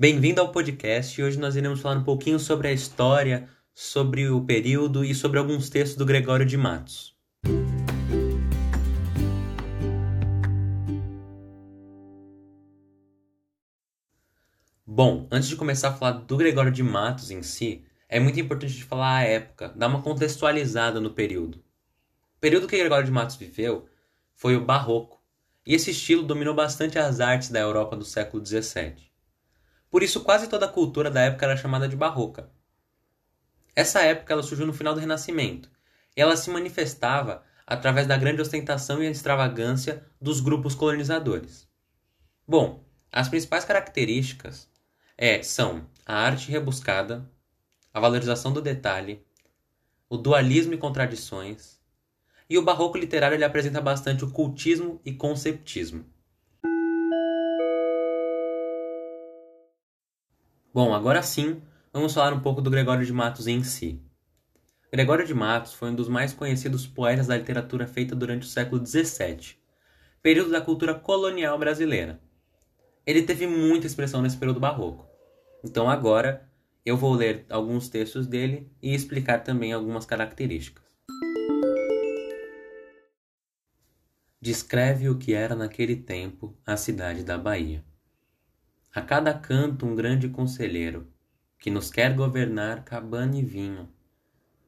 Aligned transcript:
Bem-vindo 0.00 0.40
ao 0.40 0.50
podcast 0.50 1.20
e 1.20 1.22
hoje 1.22 1.38
nós 1.38 1.56
iremos 1.56 1.78
falar 1.78 1.98
um 1.98 2.02
pouquinho 2.02 2.38
sobre 2.38 2.68
a 2.68 2.72
história, 2.72 3.50
sobre 3.74 4.30
o 4.30 4.40
período 4.40 5.04
e 5.04 5.14
sobre 5.14 5.38
alguns 5.38 5.68
textos 5.68 5.94
do 5.94 6.06
Gregório 6.06 6.46
de 6.46 6.56
Matos. 6.56 7.14
Bom, 14.86 15.28
antes 15.30 15.50
de 15.50 15.56
começar 15.56 15.90
a 15.90 15.92
falar 15.92 16.12
do 16.12 16.34
Gregório 16.38 16.72
de 16.72 16.82
Matos 16.82 17.30
em 17.30 17.42
si, 17.42 17.84
é 18.08 18.18
muito 18.18 18.40
importante 18.40 18.82
falar 18.82 19.18
a 19.18 19.24
época, 19.24 19.68
dar 19.76 19.88
uma 19.88 20.00
contextualizada 20.00 20.98
no 20.98 21.10
período. 21.10 21.56
O 22.38 22.40
período 22.40 22.66
que 22.66 22.78
Gregório 22.78 23.04
de 23.04 23.12
Matos 23.12 23.36
viveu 23.36 23.86
foi 24.32 24.56
o 24.56 24.64
Barroco, 24.64 25.20
e 25.66 25.74
esse 25.74 25.90
estilo 25.90 26.22
dominou 26.22 26.54
bastante 26.54 26.98
as 26.98 27.20
artes 27.20 27.50
da 27.50 27.60
Europa 27.60 27.94
do 27.94 28.04
século 28.06 28.42
XVII. 28.42 29.09
Por 29.90 30.02
isso, 30.02 30.20
quase 30.20 30.48
toda 30.48 30.66
a 30.66 30.72
cultura 30.72 31.10
da 31.10 31.20
época 31.20 31.44
era 31.44 31.56
chamada 31.56 31.88
de 31.88 31.96
barroca. 31.96 32.48
Essa 33.74 34.00
época 34.02 34.32
ela 34.32 34.42
surgiu 34.42 34.66
no 34.66 34.72
final 34.72 34.94
do 34.94 35.00
Renascimento, 35.00 35.70
e 36.16 36.20
ela 36.20 36.36
se 36.36 36.50
manifestava 36.50 37.42
através 37.66 38.06
da 38.06 38.16
grande 38.16 38.40
ostentação 38.40 39.02
e 39.02 39.10
extravagância 39.10 40.04
dos 40.20 40.40
grupos 40.40 40.74
colonizadores. 40.74 41.68
Bom, 42.46 42.84
as 43.12 43.28
principais 43.28 43.64
características 43.64 44.68
é, 45.16 45.42
são 45.42 45.86
a 46.06 46.14
arte 46.14 46.50
rebuscada, 46.50 47.28
a 47.92 48.00
valorização 48.00 48.52
do 48.52 48.60
detalhe, 48.60 49.24
o 50.08 50.16
dualismo 50.16 50.74
e 50.74 50.78
contradições, 50.78 51.80
e 52.48 52.58
o 52.58 52.62
barroco 52.62 52.98
literário 52.98 53.36
ele 53.36 53.44
apresenta 53.44 53.80
bastante 53.80 54.24
o 54.24 54.30
cultismo 54.30 55.00
e 55.04 55.12
conceptismo. 55.12 56.04
Bom, 60.72 60.94
agora 60.94 61.20
sim, 61.20 61.60
vamos 61.92 62.14
falar 62.14 62.32
um 62.32 62.38
pouco 62.38 62.62
do 62.62 62.70
Gregório 62.70 63.04
de 63.04 63.12
Matos 63.12 63.48
em 63.48 63.64
si. 63.64 64.00
Gregório 64.92 65.26
de 65.26 65.34
Matos 65.34 65.74
foi 65.74 65.90
um 65.90 65.94
dos 65.96 66.08
mais 66.08 66.32
conhecidos 66.32 66.86
poetas 66.86 67.26
da 67.26 67.36
literatura 67.36 67.88
feita 67.88 68.14
durante 68.14 68.44
o 68.44 68.48
século 68.48 68.86
XVII, 68.86 69.56
período 70.22 70.52
da 70.52 70.60
cultura 70.60 70.94
colonial 70.94 71.58
brasileira. 71.58 72.20
Ele 73.04 73.22
teve 73.22 73.48
muita 73.48 73.88
expressão 73.88 74.22
nesse 74.22 74.36
período 74.36 74.60
barroco. 74.60 75.08
Então 75.64 75.90
agora 75.90 76.48
eu 76.86 76.96
vou 76.96 77.14
ler 77.14 77.46
alguns 77.50 77.88
textos 77.88 78.28
dele 78.28 78.70
e 78.80 78.94
explicar 78.94 79.42
também 79.42 79.72
algumas 79.72 80.06
características. 80.06 80.84
Descreve 84.40 85.08
o 85.08 85.18
que 85.18 85.34
era 85.34 85.56
naquele 85.56 85.96
tempo 85.96 86.56
a 86.64 86.76
cidade 86.76 87.24
da 87.24 87.36
Bahia. 87.36 87.89
A 88.92 89.00
cada 89.00 89.32
canto 89.32 89.86
um 89.86 89.94
grande 89.94 90.28
conselheiro, 90.28 91.06
que 91.60 91.70
nos 91.70 91.92
quer 91.92 92.12
governar 92.12 92.82
cabana 92.82 93.36
e 93.36 93.42
vinho. 93.42 93.88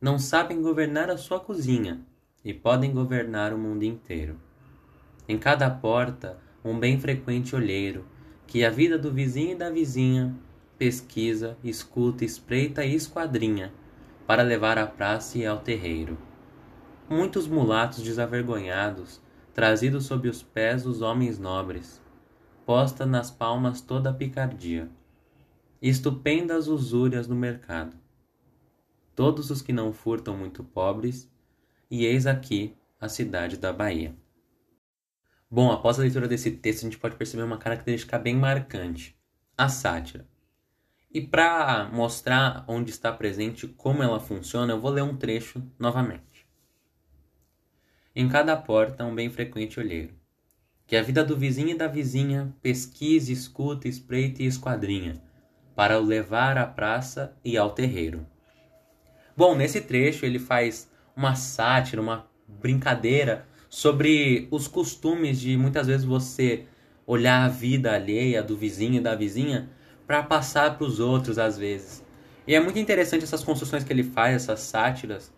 Não 0.00 0.18
sabem 0.18 0.60
governar 0.60 1.08
a 1.08 1.16
sua 1.16 1.38
cozinha, 1.38 2.00
e 2.44 2.52
podem 2.52 2.92
governar 2.92 3.54
o 3.54 3.58
mundo 3.58 3.84
inteiro. 3.84 4.36
Em 5.28 5.38
cada 5.38 5.70
porta, 5.70 6.36
um 6.64 6.76
bem 6.80 6.98
frequente 6.98 7.54
olheiro, 7.54 8.04
que 8.44 8.64
a 8.64 8.70
vida 8.70 8.98
do 8.98 9.12
vizinho 9.12 9.52
e 9.52 9.54
da 9.54 9.70
vizinha 9.70 10.34
pesquisa, 10.76 11.56
escuta, 11.62 12.24
espreita 12.24 12.84
e 12.84 12.96
esquadrinha, 12.96 13.72
para 14.26 14.42
levar 14.42 14.78
à 14.78 14.86
praça 14.86 15.38
e 15.38 15.46
ao 15.46 15.58
terreiro. 15.58 16.18
Muitos 17.08 17.46
mulatos 17.46 18.02
desavergonhados, 18.02 19.20
trazidos 19.54 20.06
sob 20.06 20.28
os 20.28 20.42
pés 20.42 20.82
dos 20.82 21.02
homens 21.02 21.38
nobres, 21.38 22.00
posta 22.68 23.06
nas 23.06 23.30
palmas 23.30 23.80
toda 23.80 24.10
a 24.10 24.12
picardia. 24.12 24.90
Estupendas 25.80 26.68
usúrias 26.68 27.26
no 27.26 27.34
mercado. 27.34 27.96
Todos 29.16 29.48
os 29.48 29.62
que 29.62 29.72
não 29.72 29.90
furtam 29.90 30.36
muito 30.36 30.62
pobres, 30.62 31.32
e 31.90 32.04
eis 32.04 32.26
aqui 32.26 32.76
a 33.00 33.08
cidade 33.08 33.56
da 33.56 33.72
Bahia. 33.72 34.14
Bom, 35.50 35.72
após 35.72 35.98
a 35.98 36.02
leitura 36.02 36.28
desse 36.28 36.50
texto, 36.50 36.80
a 36.80 36.90
gente 36.90 36.98
pode 36.98 37.16
perceber 37.16 37.42
uma 37.42 37.56
característica 37.56 38.18
bem 38.18 38.36
marcante: 38.36 39.18
a 39.56 39.70
sátira. 39.70 40.28
E 41.10 41.22
para 41.22 41.88
mostrar 41.90 42.66
onde 42.68 42.90
está 42.90 43.10
presente 43.10 43.66
como 43.66 44.02
ela 44.02 44.20
funciona, 44.20 44.74
eu 44.74 44.80
vou 44.80 44.90
ler 44.90 45.04
um 45.04 45.16
trecho 45.16 45.62
novamente. 45.78 46.46
Em 48.14 48.28
cada 48.28 48.54
porta, 48.58 49.06
um 49.06 49.14
bem 49.14 49.30
frequente 49.30 49.80
olheiro 49.80 50.17
que 50.88 50.96
a 50.96 51.02
vida 51.02 51.22
do 51.22 51.36
vizinho 51.36 51.68
e 51.68 51.74
da 51.74 51.86
vizinha 51.86 52.50
pesquise, 52.62 53.30
escuta, 53.30 53.86
espreite 53.86 54.42
e 54.42 54.46
esquadrinha, 54.46 55.20
para 55.76 56.00
o 56.00 56.02
levar 56.02 56.56
à 56.56 56.66
praça 56.66 57.36
e 57.44 57.58
ao 57.58 57.72
terreiro. 57.72 58.26
Bom, 59.36 59.54
nesse 59.54 59.82
trecho 59.82 60.24
ele 60.24 60.38
faz 60.38 60.90
uma 61.14 61.34
sátira, 61.34 62.00
uma 62.00 62.26
brincadeira 62.48 63.46
sobre 63.68 64.48
os 64.50 64.66
costumes 64.66 65.38
de 65.38 65.58
muitas 65.58 65.86
vezes 65.88 66.06
você 66.06 66.64
olhar 67.06 67.44
a 67.44 67.48
vida 67.48 67.92
alheia 67.92 68.42
do 68.42 68.56
vizinho 68.56 68.94
e 68.94 69.00
da 69.00 69.14
vizinha 69.14 69.68
para 70.06 70.22
passar 70.22 70.78
para 70.78 70.86
os 70.86 71.00
outros 71.00 71.38
às 71.38 71.58
vezes. 71.58 72.02
E 72.46 72.54
é 72.54 72.60
muito 72.60 72.78
interessante 72.78 73.24
essas 73.24 73.44
construções 73.44 73.84
que 73.84 73.92
ele 73.92 74.04
faz, 74.04 74.36
essas 74.36 74.60
sátiras 74.60 75.30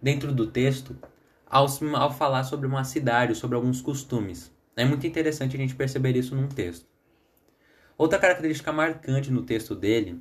dentro 0.00 0.32
do 0.32 0.46
texto, 0.46 0.96
ao, 1.44 1.66
ao 1.96 2.12
falar 2.12 2.44
sobre 2.44 2.68
uma 2.68 2.84
cidade, 2.84 3.34
sobre 3.34 3.56
alguns 3.56 3.80
costumes. 3.80 4.52
É 4.76 4.84
muito 4.84 5.06
interessante 5.06 5.56
a 5.56 5.58
gente 5.58 5.74
perceber 5.74 6.16
isso 6.16 6.34
num 6.34 6.48
texto. 6.48 6.86
Outra 7.96 8.18
característica 8.18 8.72
marcante 8.72 9.30
no 9.30 9.42
texto 9.42 9.74
dele 9.74 10.20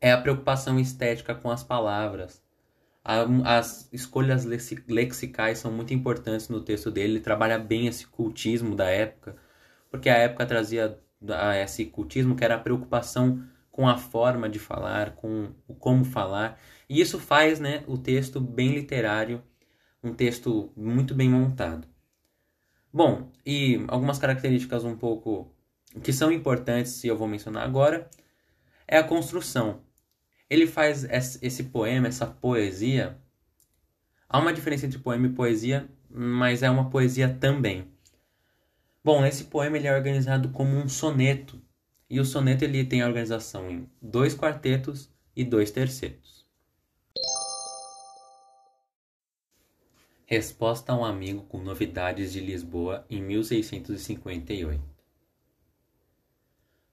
é 0.00 0.12
a 0.12 0.20
preocupação 0.20 0.78
estética 0.78 1.34
com 1.34 1.50
as 1.50 1.62
palavras. 1.62 2.42
As 3.04 3.88
escolhas 3.92 4.44
lexicais 4.88 5.58
são 5.58 5.70
muito 5.70 5.94
importantes 5.94 6.48
no 6.48 6.60
texto 6.60 6.90
dele. 6.90 7.14
Ele 7.14 7.20
trabalha 7.20 7.58
bem 7.58 7.86
esse 7.86 8.06
cultismo 8.06 8.74
da 8.74 8.88
época, 8.88 9.36
porque 9.90 10.08
a 10.08 10.16
época 10.16 10.46
trazia 10.46 10.98
esse 11.62 11.84
cultismo 11.86 12.34
que 12.34 12.44
era 12.44 12.56
a 12.56 12.60
preocupação 12.60 13.42
com 13.70 13.88
a 13.88 13.96
forma 13.96 14.48
de 14.48 14.58
falar, 14.58 15.14
com 15.16 15.52
o 15.68 15.74
como 15.74 16.04
falar. 16.04 16.58
E 16.88 17.00
isso 17.00 17.18
faz 17.18 17.60
né, 17.60 17.84
o 17.86 17.96
texto 17.96 18.40
bem 18.40 18.74
literário, 18.74 19.42
um 20.02 20.12
texto 20.14 20.72
muito 20.76 21.14
bem 21.14 21.28
montado. 21.28 21.93
Bom, 22.94 23.28
e 23.44 23.84
algumas 23.88 24.20
características 24.20 24.84
um 24.84 24.96
pouco 24.96 25.52
que 26.00 26.12
são 26.12 26.30
importantes 26.30 27.02
e 27.02 27.08
eu 27.08 27.16
vou 27.16 27.26
mencionar 27.26 27.64
agora 27.64 28.08
é 28.86 28.96
a 28.96 29.02
construção. 29.02 29.80
Ele 30.48 30.64
faz 30.64 31.04
esse 31.42 31.64
poema, 31.64 32.06
essa 32.06 32.24
poesia. 32.24 33.18
Há 34.28 34.38
uma 34.38 34.52
diferença 34.52 34.86
entre 34.86 35.00
poema 35.00 35.26
e 35.26 35.30
poesia, 35.30 35.88
mas 36.08 36.62
é 36.62 36.70
uma 36.70 36.88
poesia 36.88 37.28
também. 37.28 37.88
Bom, 39.02 39.26
esse 39.26 39.42
poema 39.42 39.76
ele 39.76 39.88
é 39.88 39.96
organizado 39.96 40.50
como 40.50 40.76
um 40.76 40.88
soneto. 40.88 41.60
E 42.08 42.20
o 42.20 42.24
soneto 42.24 42.62
ele 42.62 42.84
tem 42.84 43.02
a 43.02 43.08
organização 43.08 43.68
em 43.68 43.90
dois 44.00 44.36
quartetos 44.36 45.10
e 45.34 45.42
dois 45.42 45.72
tercetos. 45.72 46.33
Resposta 50.26 50.90
a 50.90 50.96
um 50.96 51.04
amigo 51.04 51.42
com 51.42 51.58
novidades 51.58 52.32
de 52.32 52.40
Lisboa 52.40 53.04
em 53.10 53.20
1658. 53.20 54.82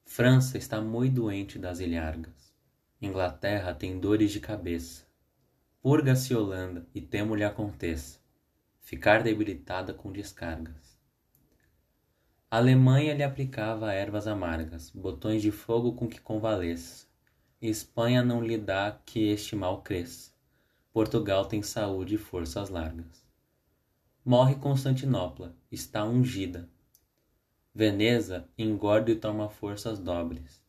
França 0.04 0.58
está 0.58 0.82
muito 0.82 1.14
doente 1.14 1.58
das 1.58 1.80
ilhargas. 1.80 2.52
Inglaterra 3.00 3.72
tem 3.72 3.98
dores 3.98 4.32
de 4.32 4.38
cabeça. 4.38 5.06
Purga-se 5.80 6.34
Holanda 6.34 6.86
e 6.94 7.00
temo-lhe 7.00 7.42
aconteça 7.42 8.20
ficar 8.82 9.22
debilitada 9.22 9.94
com 9.94 10.12
descargas. 10.12 11.00
A 12.50 12.58
Alemanha 12.58 13.14
lhe 13.14 13.22
aplicava 13.22 13.94
ervas 13.94 14.26
amargas, 14.26 14.90
botões 14.90 15.40
de 15.40 15.50
fogo 15.50 15.94
com 15.94 16.06
que 16.06 16.20
convalesça. 16.20 17.06
Espanha 17.62 18.22
não 18.22 18.44
lhe 18.44 18.58
dá 18.58 19.00
que 19.06 19.30
este 19.30 19.56
mal 19.56 19.80
cresça. 19.80 20.32
Portugal 20.92 21.46
tem 21.46 21.62
saúde 21.62 22.16
e 22.16 22.18
forças 22.18 22.68
largas. 22.68 23.24
Morre 24.22 24.56
Constantinopla, 24.56 25.56
está 25.70 26.04
ungida. 26.04 26.68
Veneza 27.74 28.46
engorda 28.58 29.10
e 29.10 29.16
toma 29.16 29.48
forças 29.48 29.98
dobres. 29.98 30.62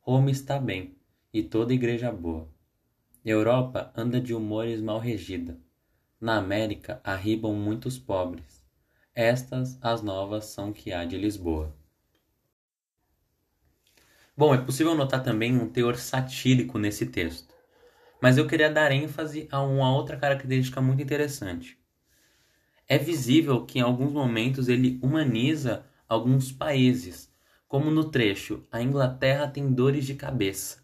Roma 0.00 0.30
está 0.30 0.58
bem, 0.58 0.94
e 1.32 1.42
toda 1.42 1.72
igreja 1.72 2.12
boa. 2.12 2.46
Europa 3.24 3.90
anda 3.96 4.20
de 4.20 4.34
humores 4.34 4.82
mal 4.82 4.98
regida. 4.98 5.58
Na 6.20 6.36
América 6.36 7.00
arribam 7.02 7.54
muitos 7.54 7.98
pobres. 7.98 8.62
Estas 9.14 9.78
as 9.80 10.02
novas 10.02 10.44
são 10.44 10.74
que 10.74 10.92
há 10.92 11.06
de 11.06 11.16
Lisboa. 11.16 11.74
Bom, 14.36 14.54
é 14.54 14.58
possível 14.58 14.94
notar 14.94 15.22
também 15.22 15.56
um 15.56 15.68
teor 15.68 15.96
satírico 15.96 16.78
nesse 16.78 17.06
texto, 17.06 17.49
mas 18.20 18.38
eu 18.38 18.46
queria 18.46 18.70
dar 18.70 18.92
ênfase 18.92 19.48
a 19.50 19.60
uma 19.62 19.94
outra 19.94 20.16
característica 20.16 20.80
muito 20.80 21.02
interessante 21.02 21.80
é 22.90 22.98
visível 22.98 23.64
que 23.64 23.78
em 23.78 23.82
alguns 23.82 24.12
momentos 24.12 24.68
ele 24.68 24.98
humaniza 25.00 25.86
alguns 26.08 26.50
países, 26.50 27.32
como 27.68 27.88
no 27.88 28.10
trecho 28.10 28.64
A 28.68 28.82
Inglaterra 28.82 29.46
tem 29.46 29.72
dores 29.72 30.04
de 30.04 30.16
cabeça. 30.16 30.78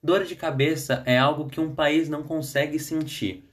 Dor 0.00 0.24
de 0.24 0.36
cabeça 0.36 1.02
é 1.04 1.18
algo 1.18 1.48
que 1.48 1.58
um 1.58 1.74
país 1.74 2.08
não 2.08 2.22
consegue 2.22 2.78
sentir. 2.78 3.50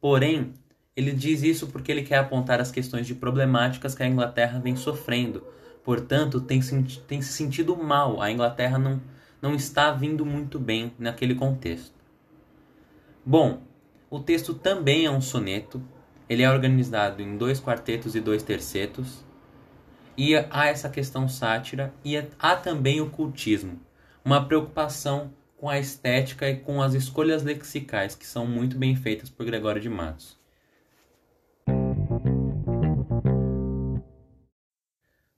Porém, 0.00 0.54
ele 0.96 1.12
diz 1.12 1.44
isso 1.44 1.68
porque 1.68 1.92
ele 1.92 2.02
quer 2.02 2.18
apontar 2.18 2.60
as 2.60 2.72
questões 2.72 3.06
de 3.06 3.14
problemáticas 3.14 3.94
que 3.94 4.02
a 4.02 4.08
Inglaterra 4.08 4.58
vem 4.58 4.74
sofrendo. 4.74 5.46
Portanto, 5.84 6.40
tem, 6.40 6.60
tem 7.06 7.22
se 7.22 7.32
sentido 7.32 7.76
mal. 7.76 8.20
A 8.20 8.28
Inglaterra 8.28 8.76
não, 8.76 9.00
não 9.40 9.54
está 9.54 9.90
vindo 9.92 10.24
muito 10.24 10.58
bem 10.58 10.92
naquele 10.98 11.34
contexto. 11.34 11.94
Bom, 13.24 13.62
o 14.08 14.20
texto 14.20 14.54
também 14.54 15.04
é 15.04 15.10
um 15.10 15.20
soneto. 15.20 15.82
Ele 16.28 16.42
é 16.42 16.50
organizado 16.50 17.22
em 17.22 17.36
dois 17.36 17.60
quartetos 17.60 18.14
e 18.14 18.20
dois 18.20 18.42
tercetos. 18.42 19.24
E 20.16 20.34
há 20.36 20.66
essa 20.66 20.88
questão 20.88 21.28
sátira 21.28 21.92
e 22.04 22.16
há 22.38 22.56
também 22.56 23.00
o 23.00 23.10
cultismo, 23.10 23.78
uma 24.24 24.44
preocupação 24.46 25.30
com 25.56 25.68
a 25.68 25.78
estética 25.78 26.48
e 26.48 26.56
com 26.56 26.80
as 26.80 26.94
escolhas 26.94 27.42
lexicais 27.42 28.14
que 28.14 28.26
são 28.26 28.46
muito 28.46 28.78
bem 28.78 28.96
feitas 28.96 29.28
por 29.28 29.44
Gregório 29.44 29.80
de 29.80 29.90
Matos. 29.90 30.38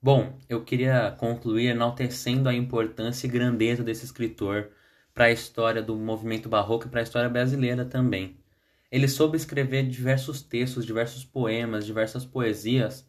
Bom, 0.01 0.37
eu 0.47 0.63
queria 0.63 1.11
concluir 1.11 1.67
enaltecendo 1.67 2.47
a 2.47 2.53
importância 2.53 3.27
e 3.27 3.29
grandeza 3.29 3.83
desse 3.83 4.05
escritor 4.05 4.71
para 5.13 5.25
a 5.25 5.31
história 5.31 5.81
do 5.81 5.95
movimento 5.97 6.47
barroco 6.47 6.87
e 6.87 6.89
para 6.89 7.01
a 7.01 7.03
história 7.03 7.29
brasileira 7.29 7.83
também. 7.83 8.37
Ele 8.89 9.07
soube 9.09 9.35
escrever 9.35 9.83
diversos 9.87 10.41
textos, 10.41 10.85
diversos 10.85 11.25
poemas, 11.25 11.85
diversas 11.85 12.25
poesias 12.25 13.05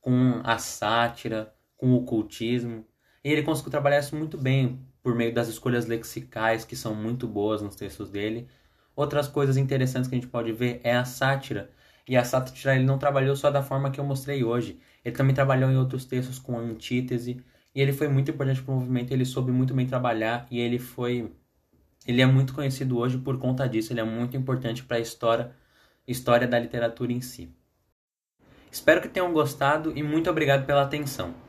com 0.00 0.40
a 0.44 0.58
sátira, 0.58 1.54
com 1.76 1.92
o 1.92 1.96
ocultismo, 1.96 2.86
e 3.24 3.32
ele 3.32 3.42
conseguiu 3.42 3.70
trabalhar 3.70 4.00
isso 4.00 4.14
muito 4.14 4.36
bem 4.36 4.80
por 5.02 5.14
meio 5.14 5.34
das 5.34 5.48
escolhas 5.48 5.86
lexicais 5.86 6.64
que 6.66 6.76
são 6.76 6.94
muito 6.94 7.26
boas 7.26 7.62
nos 7.62 7.76
textos 7.76 8.10
dele. 8.10 8.46
Outras 8.94 9.26
coisas 9.28 9.56
interessantes 9.56 10.08
que 10.08 10.14
a 10.14 10.18
gente 10.18 10.30
pode 10.30 10.52
ver 10.52 10.80
é 10.84 10.94
a 10.94 11.04
sátira, 11.04 11.70
e 12.08 12.16
a 12.16 12.24
sátira 12.24 12.76
ele 12.76 12.84
não 12.84 12.98
trabalhou 12.98 13.34
só 13.36 13.50
da 13.50 13.62
forma 13.62 13.90
que 13.90 13.98
eu 13.98 14.04
mostrei 14.04 14.44
hoje. 14.44 14.78
Ele 15.06 15.14
também 15.14 15.32
trabalhou 15.32 15.70
em 15.70 15.76
outros 15.76 16.04
textos 16.04 16.36
com 16.36 16.58
antítese. 16.58 17.40
E 17.72 17.80
ele 17.80 17.92
foi 17.92 18.08
muito 18.08 18.32
importante 18.32 18.60
para 18.60 18.74
o 18.74 18.80
movimento. 18.80 19.12
Ele 19.12 19.24
soube 19.24 19.52
muito 19.52 19.72
bem 19.72 19.86
trabalhar. 19.86 20.48
E 20.50 20.58
ele 20.58 20.80
foi. 20.80 21.32
Ele 22.04 22.20
é 22.20 22.26
muito 22.26 22.52
conhecido 22.52 22.98
hoje 22.98 23.16
por 23.16 23.38
conta 23.38 23.68
disso. 23.68 23.92
Ele 23.92 24.00
é 24.00 24.04
muito 24.04 24.36
importante 24.36 24.82
para 24.82 24.96
a 24.96 25.00
história, 25.00 25.52
história 26.08 26.48
da 26.48 26.58
literatura 26.58 27.12
em 27.12 27.20
si. 27.20 27.48
Espero 28.68 29.00
que 29.00 29.08
tenham 29.08 29.32
gostado 29.32 29.96
e 29.96 30.02
muito 30.02 30.28
obrigado 30.28 30.66
pela 30.66 30.82
atenção. 30.82 31.45